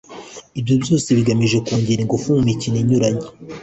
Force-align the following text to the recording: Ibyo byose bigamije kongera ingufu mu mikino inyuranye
Ibyo 0.59 0.75
byose 0.81 1.07
bigamije 1.17 1.57
kongera 1.65 2.01
ingufu 2.03 2.27
mu 2.35 2.41
mikino 2.49 2.75
inyuranye 2.83 3.25